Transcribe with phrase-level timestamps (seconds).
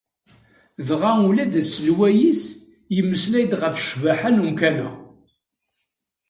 [0.87, 2.43] Dɣa ula d aselway-is
[2.95, 4.89] yemmeslay-d ɣef ccbaḥa n umkan-a.